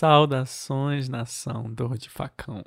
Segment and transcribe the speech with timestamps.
[0.00, 2.64] Saudações, nação dor de facão.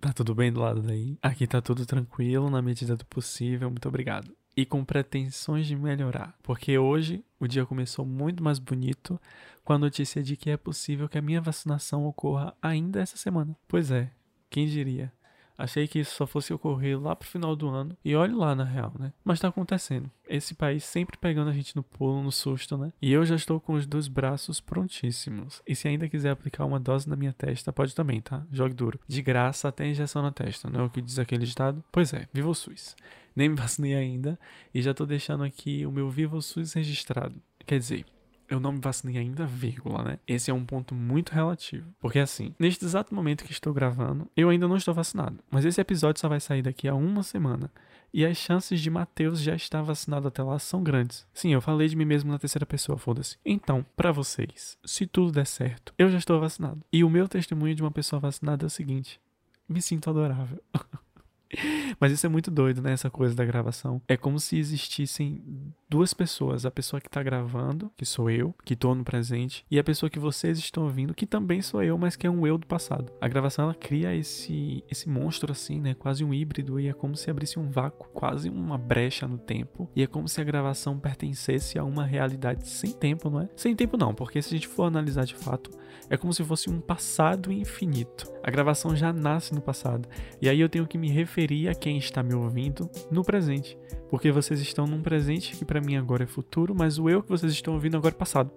[0.00, 1.18] Tá tudo bem do lado daí?
[1.20, 4.32] Aqui tá tudo tranquilo na medida do possível, muito obrigado.
[4.56, 9.20] E com pretensões de melhorar, porque hoje o dia começou muito mais bonito
[9.64, 13.56] com a notícia de que é possível que a minha vacinação ocorra ainda essa semana.
[13.66, 14.12] Pois é,
[14.48, 15.12] quem diria?
[15.58, 17.96] Achei que isso só fosse ocorrer lá pro final do ano.
[18.04, 19.12] E olhe lá, na real, né?
[19.24, 20.08] Mas tá acontecendo.
[20.28, 22.92] Esse país sempre pegando a gente no pulo, no susto, né?
[23.02, 25.60] E eu já estou com os dois braços prontíssimos.
[25.66, 28.46] E se ainda quiser aplicar uma dose na minha testa, pode também, tá?
[28.52, 29.00] Jogue duro.
[29.08, 31.82] De graça até injeção na testa, não é o que diz aquele estado?
[31.90, 32.94] Pois é, viva o SUS.
[33.34, 34.38] Nem me vacinei ainda
[34.72, 37.34] e já tô deixando aqui o meu Viva o SUS registrado.
[37.66, 38.04] Quer dizer,
[38.48, 40.18] eu não me vacinei ainda, vírgula, né?
[40.26, 41.92] Esse é um ponto muito relativo.
[42.00, 45.38] Porque assim, neste exato momento que estou gravando, eu ainda não estou vacinado.
[45.50, 47.70] Mas esse episódio só vai sair daqui a uma semana.
[48.12, 51.26] E as chances de Matheus já estar vacinado até lá são grandes.
[51.32, 53.36] Sim, eu falei de mim mesmo na terceira pessoa, foda-se.
[53.44, 56.82] Então, para vocês, se tudo der certo, eu já estou vacinado.
[56.90, 59.20] E o meu testemunho de uma pessoa vacinada é o seguinte:
[59.68, 60.62] me sinto adorável.
[61.98, 62.92] Mas isso é muito doido, né?
[62.92, 64.00] Essa coisa da gravação.
[64.06, 65.42] É como se existissem
[65.88, 66.66] duas pessoas.
[66.66, 70.10] A pessoa que tá gravando, que sou eu, que tô no presente, e a pessoa
[70.10, 73.12] que vocês estão ouvindo, que também sou eu, mas que é um eu do passado.
[73.20, 75.94] A gravação, ela cria esse, esse monstro assim, né?
[75.94, 79.90] Quase um híbrido, e é como se abrisse um vácuo, quase uma brecha no tempo.
[79.94, 83.48] E é como se a gravação pertencesse a uma realidade sem tempo, não é?
[83.56, 85.70] Sem tempo não, porque se a gente for analisar de fato,
[86.10, 88.30] é como se fosse um passado infinito.
[88.42, 90.08] A gravação já nasce no passado.
[90.40, 91.37] E aí eu tenho que me referir
[91.68, 93.78] a quem está me ouvindo no presente.
[94.10, 97.28] Porque vocês estão num presente que para mim agora é futuro, mas o eu que
[97.28, 98.50] vocês estão ouvindo agora é passado.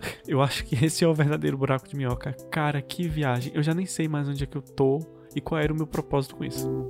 [0.26, 2.32] Eu acho que esse é o verdadeiro buraco de minhoca.
[2.50, 3.52] Cara, que viagem.
[3.54, 4.98] Eu já nem sei mais onde é que eu tô
[5.34, 6.86] e qual era o meu propósito com isso.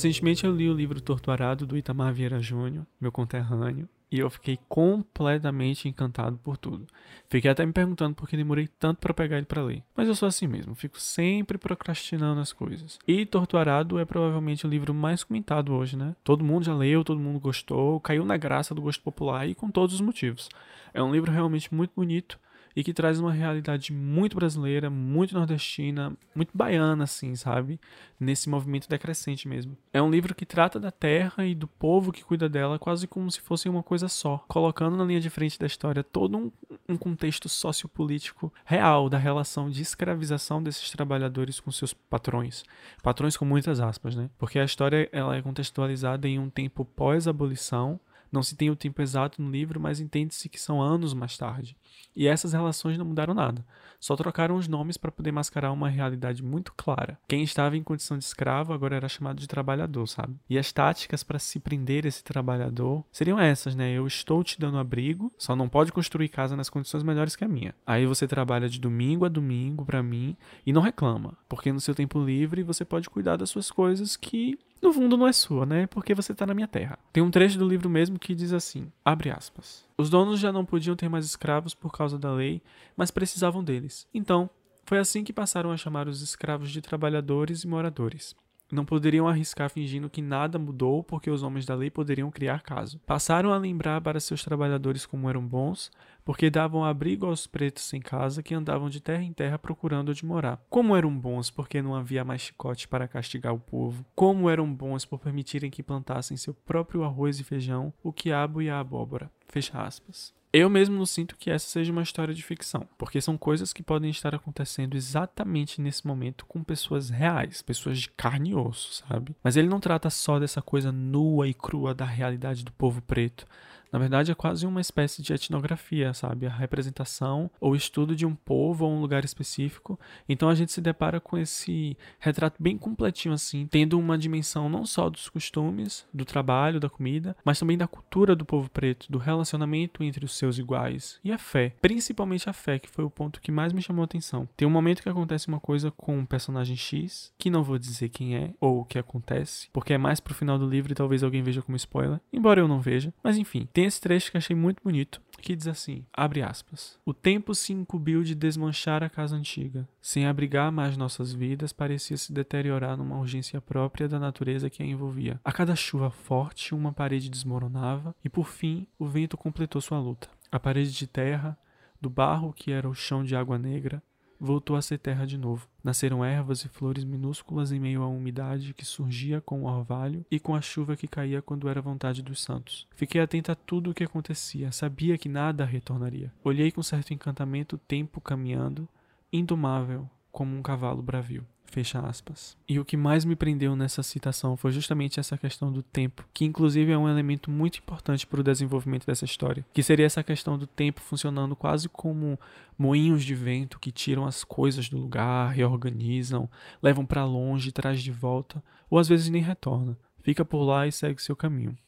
[0.00, 4.58] Recentemente eu li o livro Torturado do Itamar Vieira Júnior, meu conterrâneo, e eu fiquei
[4.66, 6.86] completamente encantado por tudo.
[7.28, 9.82] Fiquei até me perguntando por que demorei tanto para pegar ele para ler.
[9.94, 12.98] Mas eu sou assim mesmo, fico sempre procrastinando as coisas.
[13.06, 16.16] E Torturado é provavelmente o livro mais comentado hoje, né?
[16.24, 19.70] Todo mundo já leu, todo mundo gostou, caiu na graça do gosto popular e com
[19.70, 20.48] todos os motivos.
[20.94, 22.38] É um livro realmente muito bonito
[22.74, 27.80] e que traz uma realidade muito brasileira, muito nordestina, muito baiana, assim, sabe?
[28.18, 29.76] Nesse movimento decrescente mesmo.
[29.92, 33.30] É um livro que trata da terra e do povo que cuida dela quase como
[33.30, 36.52] se fosse uma coisa só, colocando na linha de frente da história todo um,
[36.88, 42.64] um contexto sociopolítico real da relação de escravização desses trabalhadores com seus patrões.
[43.02, 44.30] Patrões com muitas aspas, né?
[44.38, 47.98] Porque a história ela é contextualizada em um tempo pós-abolição,
[48.30, 51.76] não se tem o tempo exato no livro, mas entende-se que são anos mais tarde.
[52.14, 53.64] E essas relações não mudaram nada,
[53.98, 57.18] só trocaram os nomes para poder mascarar uma realidade muito clara.
[57.28, 60.34] Quem estava em condição de escravo agora era chamado de trabalhador, sabe?
[60.48, 63.92] E as táticas para se prender esse trabalhador seriam essas, né?
[63.92, 67.48] Eu estou te dando abrigo, só não pode construir casa nas condições melhores que a
[67.48, 67.74] minha.
[67.86, 71.94] Aí você trabalha de domingo a domingo para mim e não reclama, porque no seu
[71.94, 75.86] tempo livre você pode cuidar das suas coisas que no fundo não é sua, né?
[75.86, 76.98] Porque você tá na minha terra.
[77.12, 79.84] Tem um trecho do livro mesmo que diz assim: abre aspas.
[79.98, 82.62] Os donos já não podiam ter mais escravos por causa da lei,
[82.96, 84.06] mas precisavam deles.
[84.14, 84.48] Então,
[84.84, 88.34] foi assim que passaram a chamar os escravos de trabalhadores e moradores.
[88.70, 93.00] Não poderiam arriscar fingindo que nada mudou porque os homens da lei poderiam criar caso.
[93.06, 95.90] Passaram a lembrar para seus trabalhadores como eram bons,
[96.24, 100.24] porque davam abrigo aos pretos sem casa que andavam de terra em terra procurando onde
[100.24, 100.60] morar.
[100.68, 104.04] Como eram bons porque não havia mais chicote para castigar o povo.
[104.14, 108.70] Como eram bons por permitirem que plantassem seu próprio arroz e feijão, o quiabo e
[108.70, 109.30] a abóbora.
[109.48, 110.39] Fecha aspas.
[110.52, 113.84] Eu mesmo não sinto que essa seja uma história de ficção, porque são coisas que
[113.84, 119.36] podem estar acontecendo exatamente nesse momento com pessoas reais, pessoas de carne e osso, sabe?
[119.44, 123.46] Mas ele não trata só dessa coisa nua e crua da realidade do povo preto,
[123.92, 126.46] na verdade, é quase uma espécie de etnografia, sabe?
[126.46, 129.98] A representação ou estudo de um povo ou um lugar específico.
[130.28, 134.86] Então a gente se depara com esse retrato bem completinho, assim, tendo uma dimensão não
[134.86, 139.18] só dos costumes, do trabalho, da comida, mas também da cultura do povo preto, do
[139.18, 141.74] relacionamento entre os seus iguais e a fé.
[141.80, 144.48] Principalmente a fé, que foi o ponto que mais me chamou a atenção.
[144.56, 148.08] Tem um momento que acontece uma coisa com um personagem X, que não vou dizer
[148.08, 151.22] quem é ou o que acontece, porque é mais pro final do livro e talvez
[151.22, 153.12] alguém veja como spoiler, embora eu não veja.
[153.22, 156.98] Mas enfim, tem esse trecho que achei muito bonito, que diz assim, abre aspas.
[157.04, 159.88] O tempo se incumbiu de desmanchar a casa antiga.
[160.00, 164.86] Sem abrigar mais nossas vidas, parecia se deteriorar numa urgência própria da natureza que a
[164.86, 165.40] envolvia.
[165.44, 170.28] A cada chuva forte, uma parede desmoronava e, por fim, o vento completou sua luta.
[170.50, 171.56] A parede de terra,
[172.00, 174.02] do barro que era o chão de água negra,
[174.40, 175.68] voltou a ser terra de novo.
[175.84, 180.40] Nasceram ervas e flores minúsculas em meio à umidade que surgia com o orvalho e
[180.40, 182.86] com a chuva que caía quando era vontade dos santos.
[182.94, 186.32] Fiquei atenta a tudo o que acontecia, sabia que nada retornaria.
[186.42, 188.88] Olhei com certo encantamento o tempo caminhando,
[189.32, 191.46] indomável como um cavalo bravio.
[191.70, 192.56] Fecha aspas.
[192.68, 196.44] E o que mais me prendeu nessa citação foi justamente essa questão do tempo, que
[196.44, 200.58] inclusive é um elemento muito importante para o desenvolvimento dessa história, que seria essa questão
[200.58, 202.36] do tempo funcionando quase como
[202.76, 206.50] moinhos de vento que tiram as coisas do lugar, reorganizam,
[206.82, 210.92] levam para longe, traz de volta, ou às vezes nem retorna, fica por lá e
[210.92, 211.78] segue seu caminho.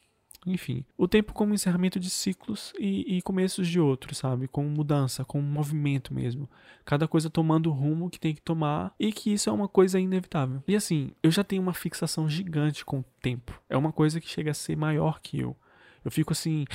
[0.45, 4.47] Enfim, o tempo como encerramento de ciclos e, e começos de outros, sabe?
[4.47, 6.49] Com mudança, com movimento mesmo.
[6.85, 9.99] Cada coisa tomando o rumo que tem que tomar e que isso é uma coisa
[9.99, 10.61] inevitável.
[10.67, 13.59] E assim, eu já tenho uma fixação gigante com o tempo.
[13.69, 15.55] É uma coisa que chega a ser maior que eu.
[16.03, 16.65] Eu fico assim,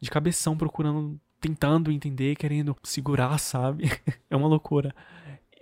[0.00, 3.84] de cabeção procurando, tentando entender, querendo segurar, sabe?
[4.30, 4.94] é uma loucura.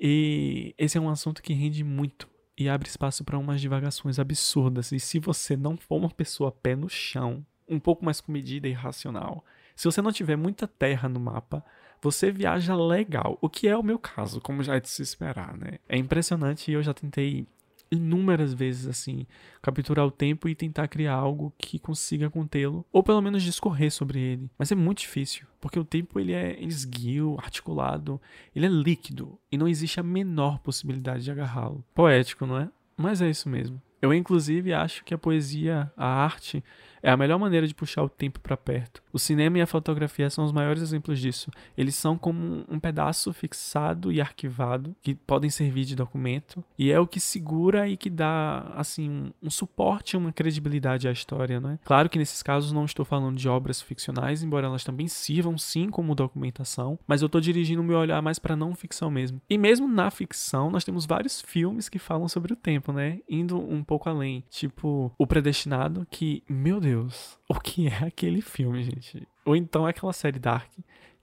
[0.01, 2.29] E esse é um assunto que rende muito
[2.59, 4.91] e abre espaço para umas divagações absurdas.
[4.93, 8.73] E se você não for uma pessoa pé no chão, um pouco mais comedida e
[8.73, 9.45] racional,
[9.77, 11.65] se você não tiver muita terra no mapa,
[12.01, 15.57] você viaja legal, o que é o meu caso, como já é de se esperar,
[15.57, 15.79] né?
[15.89, 17.47] É impressionante e eu já tentei
[17.91, 19.27] inúmeras vezes assim,
[19.63, 24.21] capturar o tempo e tentar criar algo que consiga contê-lo, ou pelo menos discorrer sobre
[24.21, 24.51] ele.
[24.59, 28.21] Mas é muito difícil, porque o tempo ele é esguio, articulado,
[28.55, 31.85] ele é líquido e não existe a menor possibilidade de agarrá-lo.
[31.95, 32.69] Poético, não é?
[32.97, 33.81] Mas é isso mesmo.
[34.01, 36.63] Eu, inclusive, acho que a poesia, a arte,
[37.03, 39.03] é a melhor maneira de puxar o tempo para perto.
[39.13, 41.51] O cinema e a fotografia são os maiores exemplos disso.
[41.77, 46.99] Eles são como um pedaço fixado e arquivado que podem servir de documento e é
[46.99, 51.79] o que segura e que dá assim um suporte, uma credibilidade à história, não é?
[51.85, 55.89] Claro que nesses casos não estou falando de obras ficcionais, embora elas também sirvam sim
[55.91, 59.41] como documentação, mas eu estou dirigindo o meu olhar mais para não ficção mesmo.
[59.49, 63.21] E mesmo na ficção, nós temos vários filmes que falam sobre o tempo, né?
[63.29, 68.85] Indo um pouco além, tipo O Predestinado, que, meu Deus, o que é aquele filme,
[68.85, 69.27] gente?
[69.47, 70.71] Ou então é aquela série Dark,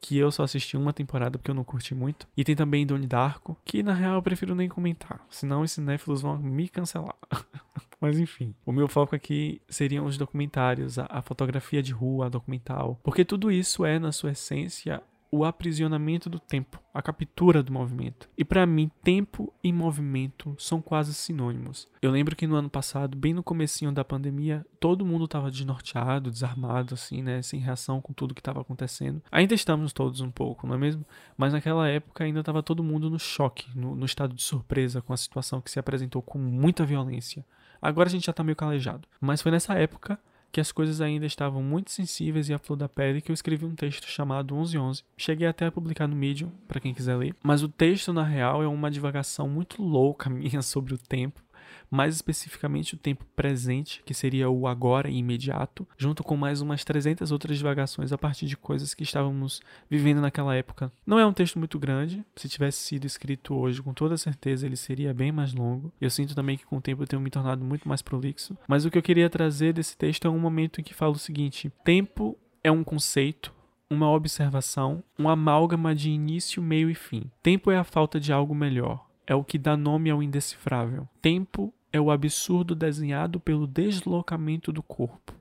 [0.02, 2.28] que eu só assisti uma temporada porque eu não curti muito.
[2.36, 6.24] E tem também Donnie Darko, que na real eu prefiro nem comentar, senão os cinéfilos
[6.24, 7.16] vão me cancelar.
[8.02, 12.30] Mas enfim, o meu foco aqui seriam os documentários, a, a fotografia de rua, a
[12.30, 15.02] documental, porque tudo isso é, na sua essência,
[15.36, 18.30] o aprisionamento do tempo, a captura do movimento.
[18.38, 21.88] E para mim, tempo e movimento são quase sinônimos.
[22.02, 26.32] Eu lembro que no ano passado, bem no comecinho da pandemia, todo mundo estava desnorteado,
[26.32, 29.22] desarmado assim, né, sem reação com tudo que estava acontecendo.
[29.32, 31.06] Ainda estamos todos um pouco, não é mesmo?
[31.36, 35.12] Mas naquela época ainda estava todo mundo no choque, no, no estado de surpresa com
[35.12, 37.46] a situação que se apresentou com muita violência.
[37.82, 39.08] Agora a gente já está meio calejado.
[39.20, 40.18] Mas foi nessa época
[40.52, 43.66] que as coisas ainda estavam muito sensíveis e à flor da pele que eu escrevi
[43.66, 45.04] um texto chamado 1111.
[45.18, 48.64] Cheguei até a publicar no Medium, para quem quiser ler, mas o texto na real
[48.64, 51.45] é uma divagação muito louca minha sobre o tempo
[51.90, 56.84] mais especificamente o tempo presente, que seria o agora e imediato, junto com mais umas
[56.84, 60.92] 300 outras divagações a partir de coisas que estávamos vivendo naquela época.
[61.06, 64.76] Não é um texto muito grande, se tivesse sido escrito hoje, com toda certeza ele
[64.76, 65.92] seria bem mais longo.
[66.00, 68.86] Eu sinto também que com o tempo eu tenho me tornado muito mais prolixo, mas
[68.86, 71.72] o que eu queria trazer desse texto é um momento em que falo o seguinte:
[71.84, 73.54] tempo é um conceito
[73.88, 77.30] uma observação, um amálgama de início, meio e fim.
[77.44, 81.08] Tempo é a falta de algo melhor é o que dá nome ao indecifrável.
[81.22, 85.34] Tempo é o absurdo desenhado pelo deslocamento do corpo.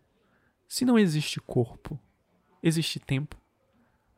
[0.68, 1.98] Se não existe corpo,
[2.62, 3.36] existe tempo.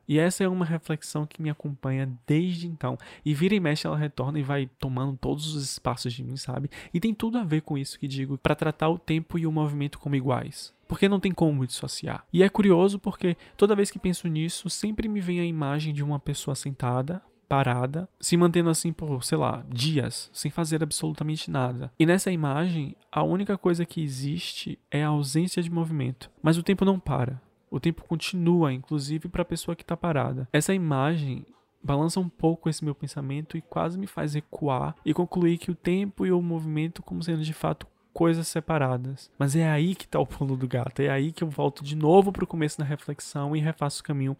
[0.07, 2.97] E essa é uma reflexão que me acompanha desde então.
[3.25, 6.69] E vira e mexe ela retorna e vai tomando todos os espaços de mim, sabe?
[6.93, 9.51] E tem tudo a ver com isso que digo, para tratar o tempo e o
[9.51, 10.73] movimento como iguais.
[10.87, 12.25] Porque não tem como dissociar.
[12.31, 16.01] E é curioso porque toda vez que penso nisso, sempre me vem a imagem de
[16.01, 21.91] uma pessoa sentada, parada, se mantendo assim por, sei lá, dias, sem fazer absolutamente nada.
[21.97, 26.29] E nessa imagem, a única coisa que existe é a ausência de movimento.
[26.41, 27.41] Mas o tempo não para.
[27.69, 30.47] O tempo continua, inclusive para a pessoa que está parada.
[30.53, 31.45] Essa imagem
[31.83, 35.75] balança um pouco esse meu pensamento e quase me faz recuar e concluir que o
[35.75, 39.29] tempo e o movimento como sendo de fato coisas separadas.
[39.37, 41.03] Mas é aí que está o pulo do gato.
[41.03, 44.03] É aí que eu volto de novo para o começo da reflexão e refaço o
[44.03, 44.35] caminho.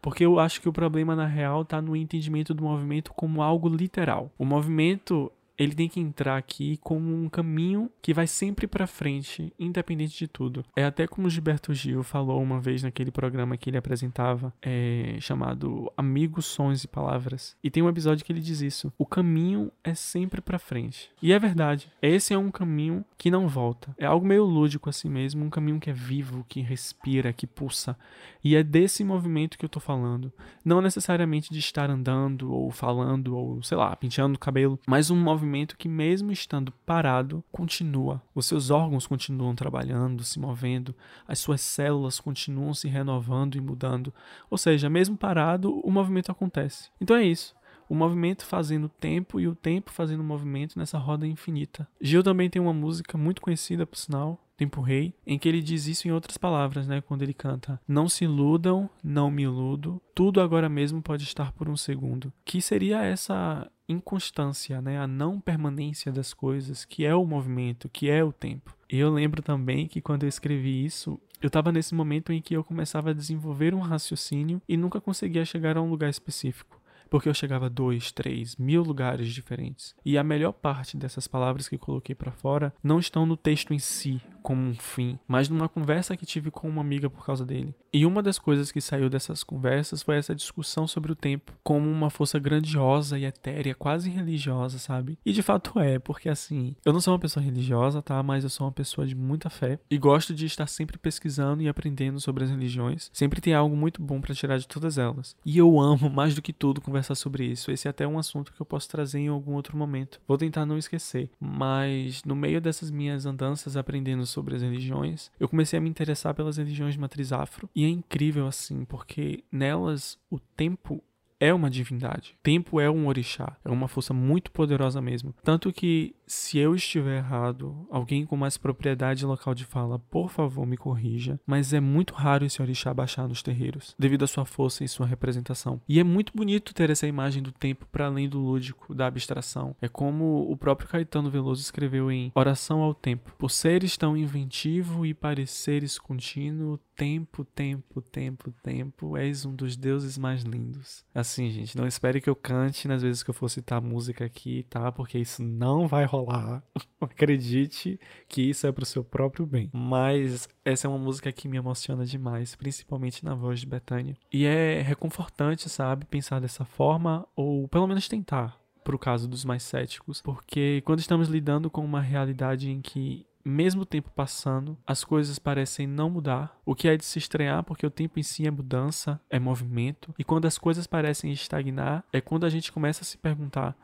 [0.00, 3.68] Porque eu acho que o problema, na real, está no entendimento do movimento como algo
[3.68, 4.28] literal.
[4.36, 9.52] O movimento ele tem que entrar aqui como um caminho que vai sempre para frente,
[9.58, 10.64] independente de tudo.
[10.74, 15.16] É até como o Gilberto Gil falou uma vez naquele programa que ele apresentava, é,
[15.20, 17.56] chamado Amigos, Sons e Palavras.
[17.62, 21.10] E tem um episódio que ele diz isso: o caminho é sempre para frente.
[21.20, 21.90] E é verdade.
[22.00, 23.94] Esse é um caminho que não volta.
[23.98, 27.96] É algo meio lúdico assim mesmo, um caminho que é vivo, que respira, que pulsa.
[28.42, 30.32] E é desse movimento que eu tô falando.
[30.64, 35.16] Não necessariamente de estar andando ou falando ou sei lá, penteando o cabelo, mas um
[35.16, 38.22] movimento movimento que, mesmo estando parado, continua.
[38.34, 40.94] Os seus órgãos continuam trabalhando, se movendo,
[41.26, 44.14] as suas células continuam se renovando e mudando.
[44.48, 46.90] Ou seja, mesmo parado, o movimento acontece.
[47.00, 47.54] Então é isso
[47.88, 51.86] o movimento fazendo tempo e o tempo fazendo movimento nessa roda infinita.
[52.00, 55.88] Gil também tem uma música muito conhecida, por sinal, Tempo Rei, em que ele diz
[55.88, 57.00] isso em outras palavras, né?
[57.00, 61.68] Quando ele canta: Não se iludam, não me iludo, tudo agora mesmo pode estar por
[61.68, 62.32] um segundo.
[62.44, 65.00] Que seria essa inconstância, né?
[65.00, 68.72] A não permanência das coisas, que é o movimento, que é o tempo.
[68.88, 72.62] Eu lembro também que quando eu escrevi isso, eu estava nesse momento em que eu
[72.62, 76.80] começava a desenvolver um raciocínio e nunca conseguia chegar a um lugar específico
[77.12, 79.94] porque eu chegava a dois, três, mil lugares diferentes.
[80.02, 83.78] E a melhor parte dessas palavras que coloquei para fora não estão no texto em
[83.78, 87.74] si, como um fim, mas numa conversa que tive com uma amiga por causa dele.
[87.92, 91.88] E uma das coisas que saiu dessas conversas foi essa discussão sobre o tempo como
[91.88, 95.18] uma força grandiosa e etérea, quase religiosa, sabe?
[95.24, 98.22] E de fato é, porque assim, eu não sou uma pessoa religiosa, tá?
[98.22, 101.68] Mas eu sou uma pessoa de muita fé e gosto de estar sempre pesquisando e
[101.68, 103.10] aprendendo sobre as religiões.
[103.12, 105.36] Sempre tem algo muito bom para tirar de todas elas.
[105.44, 107.70] E eu amo mais do que tudo conversar sobre isso.
[107.70, 110.20] Esse é até um assunto que eu posso trazer em algum outro momento.
[110.26, 111.30] Vou tentar não esquecer.
[111.38, 116.34] Mas no meio dessas minhas andanças aprendendo sobre as religiões, eu comecei a me interessar
[116.34, 117.68] pelas religiões de matriz afro.
[117.74, 121.02] E é incrível assim, porque nelas o tempo
[121.42, 122.36] é uma divindade.
[122.40, 125.34] Tempo é um orixá, é uma força muito poderosa mesmo.
[125.42, 130.64] Tanto que, se eu estiver errado, alguém com mais propriedade local de fala, por favor,
[130.64, 131.40] me corrija.
[131.44, 135.04] Mas é muito raro esse orixá baixar nos terreiros, devido à sua força e sua
[135.04, 135.80] representação.
[135.88, 139.74] E é muito bonito ter essa imagem do tempo para além do lúdico, da abstração.
[139.82, 143.34] É como o próprio Caetano Veloso escreveu em Oração ao Tempo.
[143.36, 150.16] Por seres tão inventivo e pareceres contínuo, tempo, tempo, tempo, tempo, és um dos deuses
[150.16, 151.04] mais lindos.
[151.12, 154.64] Assim, gente, não espere que eu cante nas vezes que eu for citar música aqui,
[154.68, 154.90] tá?
[154.90, 156.62] Porque isso não vai rolar.
[157.00, 157.98] Acredite
[158.28, 159.70] que isso é pro seu próprio bem.
[159.72, 164.16] Mas essa é uma música que me emociona demais, principalmente na voz de Betânia.
[164.32, 169.62] E é reconfortante, sabe, pensar dessa forma, ou pelo menos tentar, pro caso dos mais
[169.62, 175.38] céticos, porque quando estamos lidando com uma realidade em que mesmo tempo passando, as coisas
[175.38, 178.50] parecem não mudar, o que é de se estranhar porque o tempo em si é
[178.50, 183.04] mudança, é movimento, e quando as coisas parecem estagnar, é quando a gente começa a
[183.04, 183.76] se perguntar: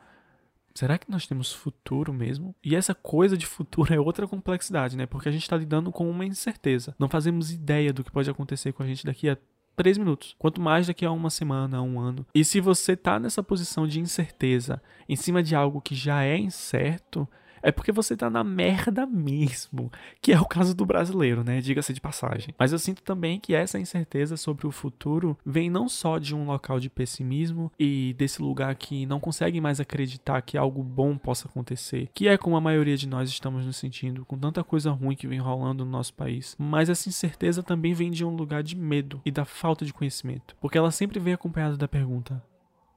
[0.73, 2.55] será que nós temos futuro mesmo?
[2.63, 5.05] E essa coisa de futuro é outra complexidade, né?
[5.05, 6.95] Porque a gente está lidando com uma incerteza.
[6.97, 9.37] Não fazemos ideia do que pode acontecer com a gente daqui a
[9.75, 10.35] três minutos.
[10.37, 12.25] Quanto mais daqui a uma semana, a um ano.
[12.35, 16.37] E se você tá nessa posição de incerteza em cima de algo que já é
[16.37, 17.27] incerto,
[17.61, 21.61] é porque você tá na merda mesmo, que é o caso do brasileiro, né?
[21.61, 22.53] Diga-se de passagem.
[22.57, 26.45] Mas eu sinto também que essa incerteza sobre o futuro vem não só de um
[26.45, 31.47] local de pessimismo e desse lugar que não consegue mais acreditar que algo bom possa
[31.47, 35.15] acontecer, que é como a maioria de nós estamos nos sentindo, com tanta coisa ruim
[35.15, 36.55] que vem rolando no nosso país.
[36.57, 40.55] Mas essa incerteza também vem de um lugar de medo e da falta de conhecimento,
[40.59, 42.43] porque ela sempre vem acompanhada da pergunta: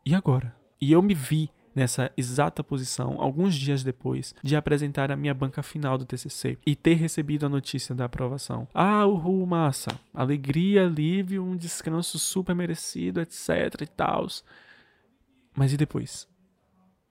[0.04, 0.54] e agora?
[0.80, 5.62] E eu me vi nessa exata posição alguns dias depois de apresentar a minha banca
[5.62, 8.68] final do TCC e ter recebido a notícia da aprovação.
[8.74, 9.98] Ah, uhul, massa!
[10.12, 14.26] Alegria, alívio, um descanso super merecido, etc e tal.
[15.54, 16.28] Mas e depois?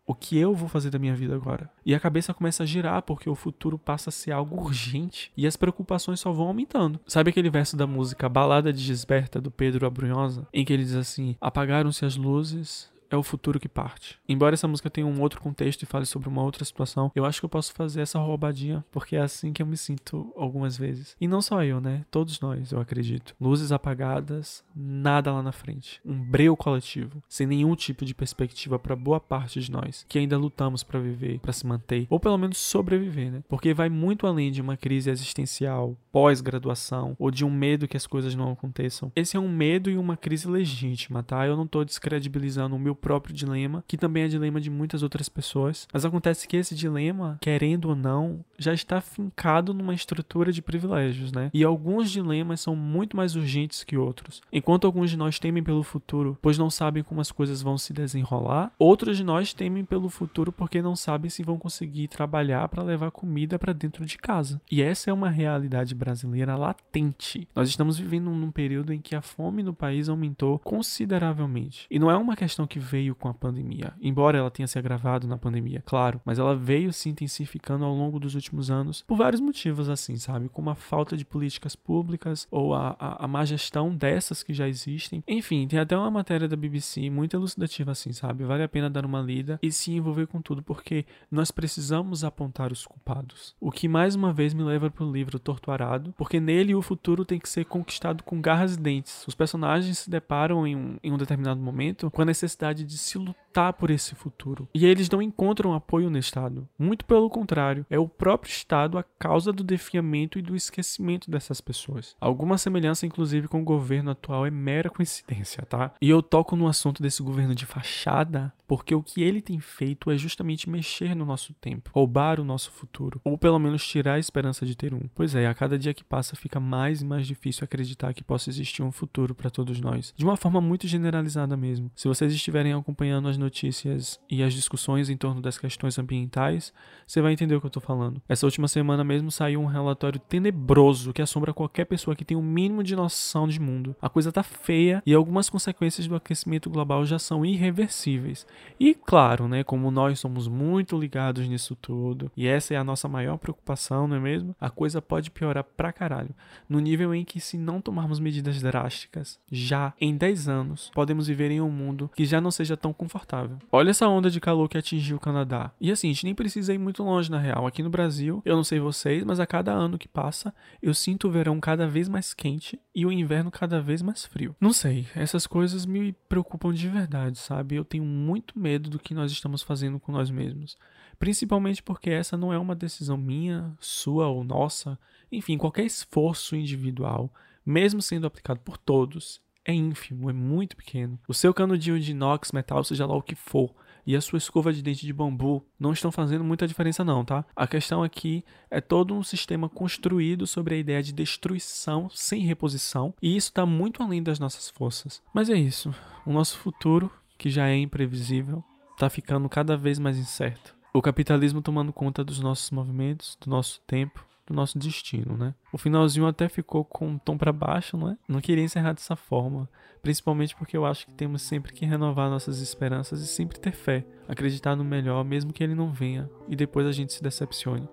[0.06, 1.70] O que eu vou fazer da minha vida agora?
[1.86, 5.48] E a cabeça começa a girar porque o futuro passa a ser algo urgente e
[5.48, 7.00] as preocupações só vão aumentando.
[7.08, 10.96] Sabe aquele verso da música Balada de Gisberta do Pedro Abrunhosa, em que ele diz
[10.96, 14.18] assim: Apagaram-se as luzes, é o futuro que parte.
[14.27, 17.39] Embora essa música tenha um outro contexto e fale sobre uma outra situação, eu acho
[17.39, 21.15] que eu posso fazer essa roubadinha, porque é assim que eu me sinto algumas vezes.
[21.20, 22.06] E não só eu, né?
[22.10, 23.36] Todos nós, eu acredito.
[23.39, 26.00] Luzes apagadas, nada lá na frente.
[26.06, 30.38] Um breu coletivo, sem nenhum tipo de perspectiva para boa parte de nós que ainda
[30.38, 33.44] lutamos para viver, para se manter, ou pelo menos sobreviver, né?
[33.48, 38.08] Porque vai muito além de uma crise existencial, pós-graduação, ou de um medo que as
[38.08, 39.12] coisas não aconteçam.
[39.15, 41.46] Esse é um medo e uma crise legítima, tá?
[41.46, 45.27] Eu não tô descredibilizando o meu próprio dilema, que também é dilema de muitas outras
[45.27, 45.88] pessoas.
[45.91, 51.31] Mas acontece que esse dilema, querendo ou não, já está fincado numa estrutura de privilégios,
[51.31, 51.50] né?
[51.53, 54.41] E alguns dilemas são muito mais urgentes que outros.
[54.53, 57.91] Enquanto alguns de nós temem pelo futuro, pois não sabem como as coisas vão se
[57.91, 62.84] desenrolar, outros de nós temem pelo futuro porque não sabem se vão conseguir trabalhar para
[62.84, 64.62] levar comida para dentro de casa.
[64.72, 67.48] E essa é uma realidade brasileira latente.
[67.55, 71.88] Nós estamos vivendo num período em que a fome no país aumentou consideravelmente.
[71.89, 75.25] E não é uma questão que veio com a pandemia, embora ela tenha se agravado
[75.25, 79.39] na pandemia, claro, mas ela veio se intensificando ao longo dos últimos anos por vários
[79.39, 80.50] motivos, assim, sabe?
[80.50, 84.67] Como a falta de políticas públicas ou a, a, a má gestão dessas que já
[84.67, 85.24] existem.
[85.25, 88.43] Enfim, tem até uma matéria da BBC muito elucidativa, assim, sabe?
[88.43, 92.71] Vale a pena dar uma lida e se envolver com tudo, porque nós precisamos apontar
[92.74, 93.55] os culpados.
[93.60, 97.24] O que mais uma vez me leva para o livro Torturado, porque nele o futuro
[97.24, 99.25] tem que ser conquistado com garras e dentes.
[99.27, 103.17] Os personagens se deparam em um, em um determinado momento com a necessidade de se
[103.17, 103.35] lutar
[103.74, 104.67] por esse futuro.
[104.74, 106.67] E eles não encontram apoio no Estado.
[106.77, 111.60] Muito pelo contrário, é o próprio Estado a causa do defiamento e do esquecimento dessas
[111.60, 112.15] pessoas.
[112.20, 115.93] Alguma semelhança, inclusive, com o governo atual é mera coincidência, tá?
[116.01, 120.10] E eu toco no assunto desse governo de fachada porque o que ele tem feito
[120.10, 124.20] é justamente mexer no nosso tempo, roubar o nosso futuro, ou pelo menos tirar a
[124.20, 125.10] esperança de ter um.
[125.13, 128.50] Pois é, a cada dia que passa fica mais e mais difícil acreditar que possa
[128.50, 131.91] existir um futuro para todos nós, de uma forma muito generalizada mesmo.
[131.98, 136.74] Se vocês estiverem acompanhando as notícias e as discussões em torno das questões ambientais,
[137.05, 138.21] você vai entender o que eu tô falando.
[138.29, 142.39] Essa última semana mesmo saiu um relatório tenebroso que assombra qualquer pessoa que tem o
[142.39, 143.95] um mínimo de noção de mundo.
[144.01, 148.45] A coisa tá feia e algumas consequências do aquecimento global já são irreversíveis.
[148.79, 153.07] E claro, né, como nós somos muito ligados nisso tudo, e essa é a nossa
[153.07, 154.55] maior preocupação, não é mesmo?
[154.60, 156.33] A coisa pode piorar pra caralho.
[156.69, 161.51] No nível em que, se não tomarmos medidas drásticas, já em 10 anos, podemos viver
[161.51, 163.30] em um mundo que já não seja tão confortável.
[163.71, 165.71] Olha essa onda de calor que atingiu o Canadá.
[165.79, 167.65] E assim, a gente nem precisa ir muito longe na real.
[167.65, 171.27] Aqui no Brasil, eu não sei vocês, mas a cada ano que passa, eu sinto
[171.27, 174.55] o verão cada vez mais quente e o inverno cada vez mais frio.
[174.59, 177.75] Não sei, essas coisas me preocupam de verdade, sabe?
[177.75, 180.77] Eu tenho muito medo do que nós estamos fazendo com nós mesmos.
[181.17, 184.97] Principalmente porque essa não é uma decisão minha, sua ou nossa.
[185.31, 187.31] Enfim, qualquer esforço individual,
[187.65, 191.20] mesmo sendo aplicado por todos, é ínfimo, é muito pequeno.
[191.27, 193.74] O seu canudinho de inox, metal, seja lá o que for,
[194.06, 197.46] e a sua escova de dente de bambu não estão fazendo muita diferença não, tá?
[197.56, 203.13] A questão aqui é todo um sistema construído sobre a ideia de destruição sem reposição,
[203.22, 205.22] e isso está muito além das nossas forças.
[205.34, 205.94] Mas é isso.
[206.25, 210.75] O nosso futuro que já é imprevisível, está ficando cada vez mais incerto.
[210.94, 215.55] O capitalismo tomando conta dos nossos movimentos, do nosso tempo, do nosso destino, né?
[215.71, 218.17] O finalzinho até ficou com um tom para baixo, não é?
[218.27, 219.67] Não queria encerrar dessa forma,
[220.01, 224.05] principalmente porque eu acho que temos sempre que renovar nossas esperanças e sempre ter fé,
[224.27, 227.87] acreditar no melhor, mesmo que ele não venha e depois a gente se decepcione.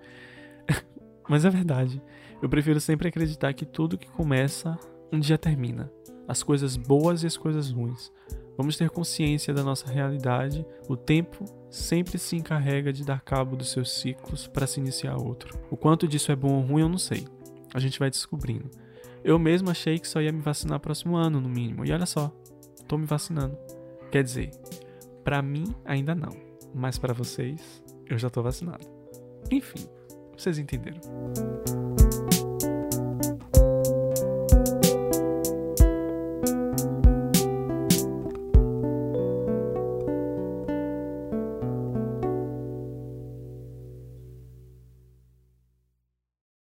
[1.29, 2.03] Mas é verdade.
[2.43, 4.79] Eu prefiro sempre acreditar que tudo que começa
[5.13, 5.91] um dia termina.
[6.27, 8.13] As coisas boas e as coisas ruins.
[8.59, 10.67] Vamos ter consciência da nossa realidade.
[10.89, 15.57] O tempo sempre se encarrega de dar cabo dos seus ciclos para se iniciar outro.
[15.71, 17.25] O quanto disso é bom ou ruim, eu não sei.
[17.73, 18.69] A gente vai descobrindo.
[19.23, 21.85] Eu mesmo achei que só ia me vacinar próximo ano, no mínimo.
[21.85, 22.33] E olha só,
[22.89, 23.57] tô me vacinando.
[24.11, 24.51] Quer dizer,
[25.23, 26.35] para mim ainda não,
[26.75, 28.85] mas para vocês eu já tô vacinado.
[29.53, 29.87] Enfim,
[30.37, 31.01] vocês entenderam.